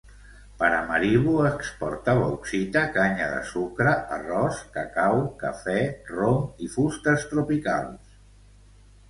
[0.59, 5.77] Paramaribo exporta bauxita, canya de sucre, arròs, cacau, cafè,
[6.17, 8.19] rom i fustes tropicals.